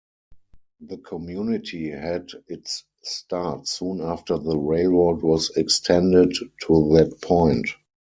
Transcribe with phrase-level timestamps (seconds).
[0.79, 6.31] The community had its start soon after the railroad was extended
[6.61, 7.67] to that point.